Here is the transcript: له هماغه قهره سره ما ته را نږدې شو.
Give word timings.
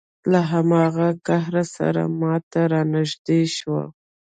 له 0.31 0.41
هماغه 0.51 1.09
قهره 1.27 1.63
سره 1.75 2.03
ما 2.19 2.35
ته 2.51 2.61
را 2.71 2.81
نږدې 2.93 3.41
شو. 3.55 3.79